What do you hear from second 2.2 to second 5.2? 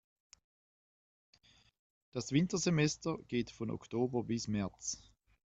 Wintersemester geht von Oktober bis März.